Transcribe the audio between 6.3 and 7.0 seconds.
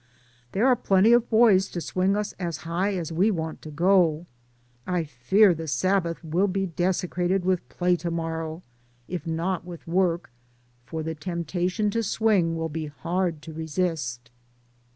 be dese 40 DAYS ON THE